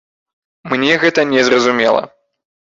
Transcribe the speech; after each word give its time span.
Мне 0.71 0.97
гэта 1.05 1.27
не 1.35 1.45
зразумела. 1.53 2.03